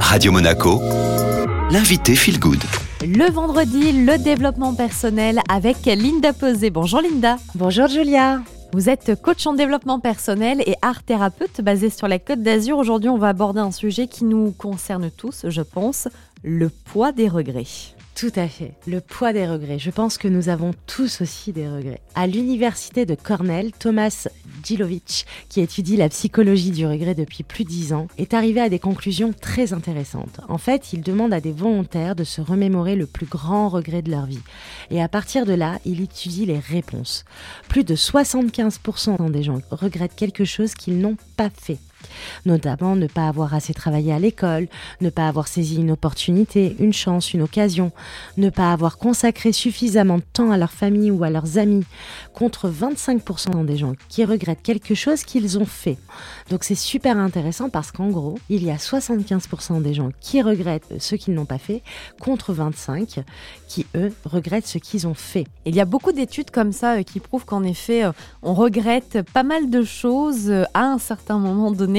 Radio 0.00 0.32
Monaco, 0.32 0.80
l'invité 1.70 2.14
Feel 2.14 2.38
Good. 2.38 2.62
Le 3.02 3.30
vendredi, 3.30 3.92
le 3.92 4.18
développement 4.18 4.74
personnel 4.74 5.40
avec 5.48 5.84
Linda 5.84 6.32
Posé. 6.32 6.70
Bonjour 6.70 7.00
Linda. 7.00 7.36
Bonjour 7.54 7.88
Julia. 7.88 8.40
Vous 8.72 8.88
êtes 8.88 9.20
coach 9.20 9.46
en 9.46 9.54
développement 9.54 10.00
personnel 10.00 10.62
et 10.66 10.74
art 10.82 11.02
thérapeute 11.02 11.60
basé 11.60 11.90
sur 11.90 12.08
la 12.08 12.18
Côte 12.18 12.42
d'Azur. 12.42 12.78
Aujourd'hui, 12.78 13.08
on 13.08 13.18
va 13.18 13.28
aborder 13.28 13.60
un 13.60 13.72
sujet 13.72 14.06
qui 14.06 14.24
nous 14.24 14.52
concerne 14.52 15.10
tous, 15.10 15.46
je 15.48 15.62
pense, 15.62 16.08
le 16.42 16.68
poids 16.68 17.12
des 17.12 17.28
regrets. 17.28 17.66
Tout 18.16 18.32
à 18.36 18.48
fait. 18.48 18.72
Le 18.86 19.02
poids 19.02 19.34
des 19.34 19.46
regrets. 19.46 19.78
Je 19.78 19.90
pense 19.90 20.16
que 20.16 20.26
nous 20.26 20.48
avons 20.48 20.72
tous 20.86 21.20
aussi 21.20 21.52
des 21.52 21.68
regrets. 21.68 22.00
À 22.14 22.26
l'université 22.26 23.04
de 23.04 23.14
Cornell, 23.14 23.72
Thomas 23.78 24.28
Gilovich, 24.66 25.24
qui 25.48 25.60
étudie 25.60 25.96
la 25.96 26.08
psychologie 26.08 26.72
du 26.72 26.86
regret 26.86 27.14
depuis 27.14 27.44
plus 27.44 27.64
de 27.64 27.68
dix 27.68 27.92
ans, 27.92 28.08
est 28.18 28.34
arrivé 28.34 28.60
à 28.60 28.68
des 28.68 28.78
conclusions 28.78 29.32
très 29.32 29.72
intéressantes. 29.72 30.40
En 30.48 30.58
fait, 30.58 30.92
il 30.92 31.02
demande 31.02 31.32
à 31.32 31.40
des 31.40 31.52
volontaires 31.52 32.16
de 32.16 32.24
se 32.24 32.40
remémorer 32.40 32.96
le 32.96 33.06
plus 33.06 33.26
grand 33.26 33.68
regret 33.68 34.02
de 34.02 34.10
leur 34.10 34.26
vie. 34.26 34.40
Et 34.90 35.02
à 35.02 35.08
partir 35.08 35.46
de 35.46 35.52
là, 35.52 35.78
il 35.84 36.00
étudie 36.00 36.46
les 36.46 36.58
réponses. 36.58 37.24
Plus 37.68 37.84
de 37.84 37.94
75% 37.94 39.30
des 39.30 39.42
gens 39.42 39.60
regrettent 39.70 40.16
quelque 40.16 40.44
chose 40.44 40.74
qu'ils 40.74 40.98
n'ont 40.98 41.16
pas 41.36 41.50
fait 41.50 41.78
notamment 42.44 42.96
ne 42.96 43.06
pas 43.06 43.28
avoir 43.28 43.54
assez 43.54 43.74
travaillé 43.74 44.12
à 44.12 44.18
l'école, 44.18 44.68
ne 45.00 45.10
pas 45.10 45.28
avoir 45.28 45.48
saisi 45.48 45.76
une 45.76 45.90
opportunité, 45.90 46.76
une 46.78 46.92
chance, 46.92 47.34
une 47.34 47.42
occasion, 47.42 47.92
ne 48.36 48.50
pas 48.50 48.72
avoir 48.72 48.98
consacré 48.98 49.52
suffisamment 49.52 50.18
de 50.18 50.24
temps 50.32 50.50
à 50.50 50.58
leur 50.58 50.72
famille 50.72 51.10
ou 51.10 51.24
à 51.24 51.30
leurs 51.30 51.58
amis, 51.58 51.84
contre 52.34 52.68
25% 52.68 53.64
des 53.64 53.76
gens 53.76 53.94
qui 54.08 54.24
regrettent 54.24 54.62
quelque 54.62 54.94
chose 54.94 55.24
qu'ils 55.24 55.58
ont 55.58 55.66
fait. 55.66 55.98
Donc 56.50 56.64
c'est 56.64 56.74
super 56.74 57.16
intéressant 57.16 57.68
parce 57.68 57.92
qu'en 57.92 58.08
gros, 58.08 58.38
il 58.48 58.64
y 58.64 58.70
a 58.70 58.76
75% 58.76 59.82
des 59.82 59.94
gens 59.94 60.10
qui 60.20 60.42
regrettent 60.42 60.94
ce 60.98 61.14
qu'ils 61.14 61.34
n'ont 61.34 61.44
pas 61.44 61.58
fait, 61.58 61.82
contre 62.20 62.52
25 62.52 63.20
qui, 63.68 63.86
eux, 63.94 64.12
regrettent 64.24 64.66
ce 64.66 64.78
qu'ils 64.78 65.06
ont 65.06 65.14
fait. 65.14 65.46
Il 65.64 65.74
y 65.74 65.80
a 65.80 65.84
beaucoup 65.84 66.12
d'études 66.12 66.50
comme 66.50 66.72
ça 66.72 66.96
euh, 66.96 67.02
qui 67.02 67.20
prouvent 67.20 67.44
qu'en 67.44 67.62
effet, 67.62 68.04
euh, 68.04 68.12
on 68.42 68.54
regrette 68.54 69.22
pas 69.32 69.42
mal 69.42 69.70
de 69.70 69.82
choses 69.82 70.50
euh, 70.50 70.64
à 70.74 70.84
un 70.84 70.98
certain 70.98 71.38
moment 71.38 71.70
donné. 71.70 71.95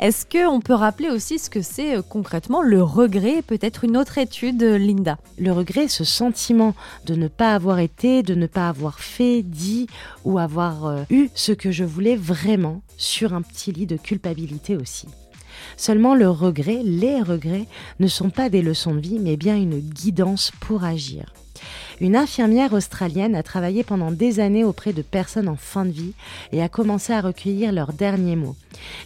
Est-ce 0.00 0.26
qu'on 0.26 0.60
peut 0.60 0.74
rappeler 0.74 1.08
aussi 1.10 1.38
ce 1.38 1.50
que 1.50 1.62
c'est 1.62 1.96
concrètement 2.08 2.62
le 2.62 2.82
regret? 2.82 3.42
Peut-être 3.42 3.84
une 3.84 3.96
autre 3.96 4.18
étude, 4.18 4.62
Linda. 4.62 5.18
Le 5.38 5.52
regret, 5.52 5.88
ce 5.88 6.04
sentiment 6.04 6.74
de 7.06 7.14
ne 7.14 7.28
pas 7.28 7.54
avoir 7.54 7.78
été, 7.78 8.22
de 8.22 8.34
ne 8.34 8.46
pas 8.46 8.68
avoir 8.68 9.00
fait, 9.00 9.42
dit 9.42 9.86
ou 10.24 10.38
avoir 10.38 11.04
eu 11.10 11.30
ce 11.34 11.52
que 11.52 11.70
je 11.70 11.84
voulais 11.84 12.16
vraiment 12.16 12.82
sur 12.96 13.34
un 13.34 13.42
petit 13.42 13.72
lit 13.72 13.86
de 13.86 13.96
culpabilité 13.96 14.76
aussi. 14.76 15.06
Seulement 15.76 16.14
le 16.14 16.28
regret, 16.28 16.80
les 16.84 17.22
regrets, 17.22 17.66
ne 18.00 18.06
sont 18.06 18.30
pas 18.30 18.48
des 18.48 18.62
leçons 18.62 18.94
de 18.94 19.00
vie, 19.00 19.18
mais 19.18 19.36
bien 19.36 19.56
une 19.56 19.78
guidance 19.78 20.52
pour 20.60 20.84
agir. 20.84 21.32
Une 22.00 22.16
infirmière 22.16 22.72
australienne 22.72 23.34
a 23.34 23.42
travaillé 23.42 23.82
pendant 23.82 24.12
des 24.12 24.38
années 24.40 24.64
auprès 24.64 24.92
de 24.92 25.02
personnes 25.02 25.48
en 25.48 25.56
fin 25.56 25.84
de 25.84 25.90
vie 25.90 26.12
et 26.52 26.62
a 26.62 26.68
commencé 26.68 27.12
à 27.12 27.20
recueillir 27.20 27.72
leurs 27.72 27.92
derniers 27.92 28.36
mots. 28.36 28.56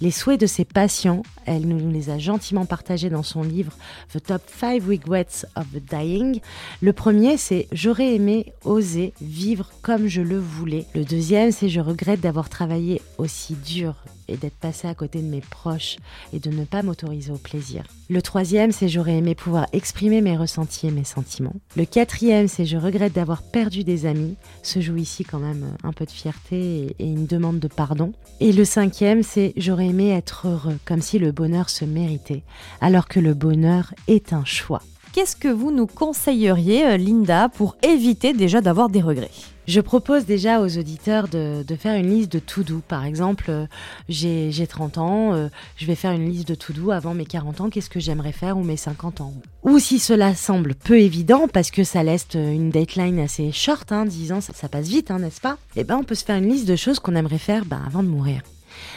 Les 0.00 0.10
souhaits 0.10 0.40
de 0.40 0.46
ses 0.46 0.64
patients, 0.64 1.22
elle 1.44 1.66
nous 1.66 1.90
les 1.90 2.10
a 2.10 2.18
gentiment 2.18 2.64
partagés 2.64 3.10
dans 3.10 3.22
son 3.22 3.42
livre 3.42 3.72
The 4.12 4.22
Top 4.22 4.42
5 4.46 4.82
Regrets 4.82 5.44
of 5.56 5.66
the 5.72 5.82
Dying. 5.82 6.40
Le 6.80 6.92
premier, 6.92 7.36
c'est 7.36 7.68
J'aurais 7.72 8.14
aimé 8.14 8.52
oser 8.64 9.12
vivre 9.20 9.70
comme 9.82 10.06
je 10.06 10.22
le 10.22 10.38
voulais. 10.38 10.86
Le 10.94 11.04
deuxième, 11.04 11.52
c'est 11.52 11.68
Je 11.68 11.80
regrette 11.80 12.20
d'avoir 12.20 12.48
travaillé 12.48 13.02
aussi 13.18 13.54
dur 13.54 13.94
et 14.28 14.36
d'être 14.36 14.56
passé 14.56 14.86
à 14.86 14.94
côté 14.94 15.20
de 15.20 15.26
mes 15.26 15.40
proches 15.40 15.96
et 16.32 16.38
de 16.38 16.50
ne 16.50 16.64
pas 16.64 16.82
m'autoriser 16.82 17.32
au 17.32 17.38
plaisir. 17.38 17.84
Le 18.10 18.22
troisième, 18.22 18.72
c'est 18.72 18.88
j'aurais 18.88 19.16
aimé 19.16 19.34
pouvoir 19.34 19.66
exprimer 19.72 20.20
mes 20.20 20.36
ressentis 20.36 20.86
et 20.86 20.90
mes 20.90 21.04
sentiments. 21.04 21.54
Le 21.76 21.84
quatrième, 21.84 22.48
c'est 22.48 22.66
regrette 22.78 23.14
d'avoir 23.14 23.42
perdu 23.42 23.84
des 23.84 24.06
amis. 24.06 24.36
Se 24.62 24.80
joue 24.80 24.96
ici 24.96 25.24
quand 25.24 25.38
même 25.38 25.76
un 25.82 25.92
peu 25.92 26.04
de 26.04 26.10
fierté 26.10 26.96
et 26.98 27.06
une 27.06 27.26
demande 27.26 27.58
de 27.58 27.68
pardon. 27.68 28.12
Et 28.40 28.52
le 28.52 28.64
cinquième, 28.64 29.22
c'est 29.22 29.52
j'aurais 29.56 29.86
aimé 29.86 30.10
être 30.10 30.48
heureux, 30.48 30.78
comme 30.84 31.02
si 31.02 31.18
le 31.18 31.32
bonheur 31.32 31.70
se 31.70 31.84
méritait, 31.84 32.42
alors 32.80 33.08
que 33.08 33.20
le 33.20 33.34
bonheur 33.34 33.94
est 34.06 34.32
un 34.32 34.44
choix. 34.44 34.82
Qu'est-ce 35.18 35.34
que 35.34 35.48
vous 35.48 35.72
nous 35.72 35.88
conseilleriez, 35.88 36.86
euh, 36.86 36.96
Linda, 36.96 37.48
pour 37.48 37.76
éviter 37.82 38.34
déjà 38.34 38.60
d'avoir 38.60 38.88
des 38.88 39.00
regrets? 39.00 39.32
Je 39.66 39.80
propose 39.80 40.26
déjà 40.26 40.60
aux 40.60 40.78
auditeurs 40.78 41.26
de, 41.26 41.64
faire 41.76 41.96
une 41.96 42.08
liste 42.08 42.30
de 42.30 42.38
tout 42.38 42.62
doux. 42.62 42.82
Par 42.86 43.04
exemple, 43.04 43.46
euh, 43.48 43.66
j'ai 44.08 44.66
30 44.68 44.98
ans, 44.98 45.34
euh, 45.34 45.48
je 45.76 45.86
vais 45.86 45.96
faire 45.96 46.12
une 46.12 46.30
liste 46.30 46.46
de 46.46 46.54
tout 46.54 46.72
doux 46.72 46.92
avant 46.92 47.14
mes 47.14 47.26
40 47.26 47.62
ans, 47.62 47.68
qu'est-ce 47.68 47.90
que 47.90 47.98
j'aimerais 47.98 48.30
faire 48.30 48.56
ou 48.56 48.62
mes 48.62 48.76
50 48.76 49.20
ans? 49.20 49.32
Ou 49.64 49.80
si 49.80 49.98
cela 49.98 50.36
semble 50.36 50.76
peu 50.76 51.00
évident, 51.00 51.48
parce 51.52 51.72
que 51.72 51.82
ça 51.82 52.04
laisse 52.04 52.28
une 52.34 52.70
deadline 52.70 53.18
assez 53.18 53.50
short, 53.50 53.90
hein, 53.90 54.06
10 54.06 54.30
ans, 54.30 54.40
ça, 54.40 54.68
passe 54.68 54.86
vite, 54.86 55.10
hein, 55.10 55.18
n'est-ce 55.18 55.40
pas? 55.40 55.58
Eh 55.74 55.82
bien, 55.82 55.98
on 55.98 56.04
peut 56.04 56.14
se 56.14 56.24
faire 56.24 56.36
une 56.36 56.48
liste 56.48 56.68
de 56.68 56.76
choses 56.76 57.00
qu'on 57.00 57.16
aimerait 57.16 57.38
faire 57.38 57.64
ben, 57.64 57.82
avant 57.84 58.04
de 58.04 58.08
mourir 58.08 58.42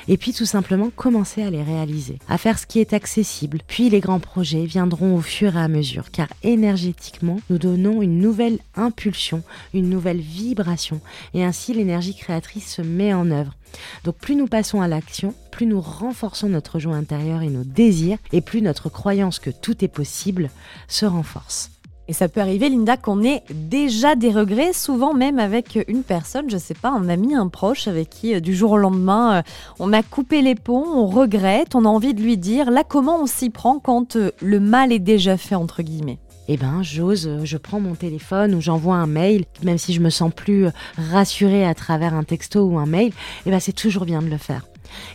et 0.07 0.17
puis 0.17 0.33
tout 0.33 0.45
simplement 0.45 0.89
commencer 0.95 1.43
à 1.43 1.49
les 1.49 1.63
réaliser, 1.63 2.19
à 2.27 2.37
faire 2.37 2.59
ce 2.59 2.65
qui 2.65 2.79
est 2.79 2.93
accessible. 2.93 3.59
Puis 3.67 3.89
les 3.89 3.99
grands 3.99 4.19
projets 4.19 4.65
viendront 4.65 5.15
au 5.15 5.21
fur 5.21 5.55
et 5.55 5.61
à 5.61 5.67
mesure, 5.67 6.11
car 6.11 6.27
énergétiquement, 6.43 7.39
nous 7.49 7.57
donnons 7.57 8.01
une 8.01 8.19
nouvelle 8.19 8.59
impulsion, 8.75 9.43
une 9.73 9.89
nouvelle 9.89 10.19
vibration, 10.19 11.01
et 11.33 11.43
ainsi 11.43 11.73
l'énergie 11.73 12.15
créatrice 12.15 12.75
se 12.75 12.81
met 12.81 13.13
en 13.13 13.31
œuvre. 13.31 13.55
Donc 14.03 14.15
plus 14.15 14.35
nous 14.35 14.47
passons 14.47 14.81
à 14.81 14.87
l'action, 14.87 15.33
plus 15.51 15.65
nous 15.65 15.81
renforçons 15.81 16.49
notre 16.49 16.79
joie 16.79 16.95
intérieure 16.95 17.41
et 17.41 17.49
nos 17.49 17.63
désirs, 17.63 18.17
et 18.31 18.41
plus 18.41 18.61
notre 18.61 18.89
croyance 18.89 19.39
que 19.39 19.49
tout 19.49 19.83
est 19.83 19.89
possible 19.89 20.49
se 20.87 21.05
renforce. 21.05 21.71
Et 22.11 22.13
ça 22.13 22.27
peut 22.27 22.41
arriver, 22.41 22.67
Linda, 22.67 22.97
qu'on 22.97 23.23
ait 23.23 23.41
déjà 23.53 24.15
des 24.15 24.31
regrets, 24.31 24.73
souvent 24.73 25.13
même 25.13 25.39
avec 25.39 25.79
une 25.87 26.03
personne, 26.03 26.49
je 26.49 26.57
sais 26.57 26.73
pas, 26.73 26.89
un 26.89 27.07
ami, 27.07 27.35
un 27.35 27.47
proche, 27.47 27.87
avec 27.87 28.09
qui 28.09 28.35
euh, 28.35 28.41
du 28.41 28.53
jour 28.53 28.71
au 28.71 28.77
lendemain, 28.77 29.37
euh, 29.37 29.41
on 29.79 29.93
a 29.93 30.03
coupé 30.03 30.41
les 30.41 30.55
ponts, 30.55 30.83
on 30.85 31.07
regrette, 31.07 31.73
on 31.73 31.85
a 31.85 31.87
envie 31.87 32.13
de 32.13 32.21
lui 32.21 32.35
dire, 32.35 32.69
là, 32.69 32.83
comment 32.83 33.21
on 33.21 33.27
s'y 33.27 33.49
prend 33.49 33.79
quand 33.79 34.17
euh, 34.17 34.31
le 34.41 34.59
mal 34.59 34.91
est 34.91 34.99
déjà 34.99 35.37
fait, 35.37 35.55
entre 35.55 35.83
guillemets? 35.83 36.19
Eh 36.49 36.57
ben, 36.57 36.83
j'ose, 36.83 37.29
je 37.45 37.57
prends 37.57 37.79
mon 37.79 37.95
téléphone 37.95 38.55
ou 38.55 38.59
j'envoie 38.59 38.95
un 38.95 39.07
mail, 39.07 39.45
même 39.63 39.77
si 39.77 39.93
je 39.93 40.01
me 40.01 40.09
sens 40.09 40.33
plus 40.35 40.67
rassurée 40.97 41.65
à 41.65 41.73
travers 41.73 42.13
un 42.13 42.25
texto 42.25 42.65
ou 42.65 42.77
un 42.77 42.87
mail, 42.87 43.13
eh 43.45 43.51
ben, 43.51 43.61
c'est 43.61 43.71
toujours 43.71 44.03
bien 44.03 44.21
de 44.21 44.27
le 44.27 44.37
faire. 44.37 44.65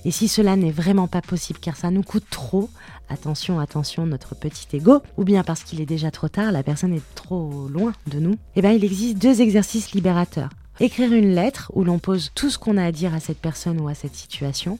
Et 0.04 0.10
si 0.10 0.28
cela 0.28 0.56
n'est 0.56 0.70
vraiment 0.70 1.08
pas 1.08 1.22
possible 1.22 1.58
car 1.60 1.76
ça 1.76 1.90
nous 1.90 2.02
coûte 2.02 2.26
trop, 2.30 2.70
attention, 3.08 3.60
attention, 3.60 4.06
notre 4.06 4.34
petit 4.34 4.76
ego, 4.76 5.00
ou 5.16 5.24
bien 5.24 5.44
parce 5.44 5.62
qu'il 5.62 5.80
est 5.80 5.86
déjà 5.86 6.10
trop 6.10 6.28
tard, 6.28 6.52
la 6.52 6.62
personne 6.62 6.92
est 6.92 7.14
trop 7.14 7.68
loin 7.68 7.92
de 8.06 8.18
nous, 8.18 8.36
eh 8.56 8.62
bien 8.62 8.72
il 8.72 8.84
existe 8.84 9.18
deux 9.18 9.40
exercices 9.40 9.92
libérateurs. 9.92 10.50
Écrire 10.78 11.14
une 11.14 11.34
lettre 11.34 11.72
où 11.74 11.84
l'on 11.84 11.98
pose 11.98 12.32
tout 12.34 12.50
ce 12.50 12.58
qu'on 12.58 12.76
a 12.76 12.84
à 12.84 12.92
dire 12.92 13.14
à 13.14 13.20
cette 13.20 13.38
personne 13.38 13.80
ou 13.80 13.88
à 13.88 13.94
cette 13.94 14.14
situation, 14.14 14.78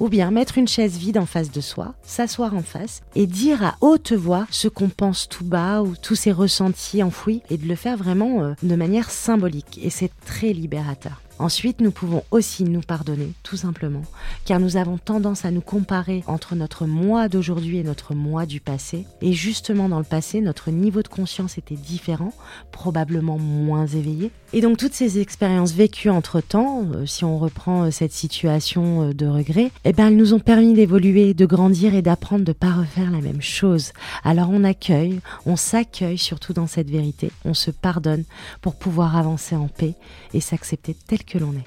ou 0.00 0.08
bien 0.08 0.32
mettre 0.32 0.58
une 0.58 0.66
chaise 0.66 0.96
vide 0.96 1.18
en 1.18 1.26
face 1.26 1.52
de 1.52 1.60
soi, 1.60 1.94
s'asseoir 2.02 2.54
en 2.54 2.62
face 2.62 3.02
et 3.14 3.28
dire 3.28 3.64
à 3.64 3.76
haute 3.80 4.12
voix 4.12 4.46
ce 4.50 4.66
qu'on 4.66 4.88
pense 4.88 5.28
tout 5.28 5.44
bas 5.44 5.82
ou 5.82 5.94
tous 6.00 6.16
ses 6.16 6.32
ressentis 6.32 7.02
enfouis 7.04 7.42
et 7.48 7.58
de 7.58 7.68
le 7.68 7.76
faire 7.76 7.96
vraiment 7.96 8.42
euh, 8.42 8.54
de 8.64 8.74
manière 8.74 9.10
symbolique. 9.10 9.78
Et 9.82 9.90
c'est 9.90 10.10
très 10.24 10.52
libérateur. 10.52 11.22
Ensuite, 11.38 11.80
nous 11.82 11.90
pouvons 11.90 12.24
aussi 12.30 12.64
nous 12.64 12.80
pardonner, 12.80 13.32
tout 13.42 13.56
simplement, 13.56 14.02
car 14.46 14.58
nous 14.58 14.78
avons 14.78 14.96
tendance 14.96 15.44
à 15.44 15.50
nous 15.50 15.60
comparer 15.60 16.24
entre 16.26 16.54
notre 16.54 16.86
moi 16.86 17.28
d'aujourd'hui 17.28 17.76
et 17.76 17.82
notre 17.82 18.14
moi 18.14 18.46
du 18.46 18.60
passé. 18.60 19.04
Et 19.20 19.34
justement, 19.34 19.90
dans 19.90 19.98
le 19.98 20.04
passé, 20.04 20.40
notre 20.40 20.70
niveau 20.70 21.02
de 21.02 21.08
conscience 21.08 21.58
était 21.58 21.74
différent, 21.74 22.32
probablement 22.72 23.38
moins 23.38 23.86
éveillé. 23.86 24.30
Et 24.54 24.62
donc, 24.62 24.78
toutes 24.78 24.94
ces 24.94 25.18
expériences 25.18 25.72
vécues 25.72 26.08
entre-temps, 26.08 26.86
euh, 26.94 27.04
si 27.04 27.24
on 27.24 27.38
reprend 27.38 27.84
euh, 27.84 27.90
cette 27.90 28.12
situation 28.12 29.10
euh, 29.10 29.12
de 29.12 29.26
regret, 29.26 29.70
eh 29.84 29.92
ben, 29.92 30.08
elles 30.08 30.16
nous 30.16 30.32
ont 30.32 30.40
permis 30.40 30.72
d'évoluer, 30.72 31.34
de 31.34 31.44
grandir 31.44 31.94
et 31.94 32.02
d'apprendre 32.02 32.44
de 32.44 32.50
ne 32.50 32.54
pas 32.54 32.72
refaire 32.72 33.10
la 33.10 33.20
même 33.20 33.42
chose. 33.42 33.92
Alors, 34.24 34.48
on 34.50 34.64
accueille, 34.64 35.20
on 35.44 35.56
s'accueille 35.56 36.18
surtout 36.18 36.54
dans 36.54 36.66
cette 36.66 36.88
vérité, 36.88 37.30
on 37.44 37.52
se 37.52 37.70
pardonne 37.70 38.24
pour 38.62 38.76
pouvoir 38.76 39.16
avancer 39.16 39.54
en 39.54 39.68
paix 39.68 39.94
et 40.32 40.40
s'accepter 40.40 40.96
tel 41.06 41.24
que 41.26 41.38
l'on 41.38 41.52
est. 41.52 41.64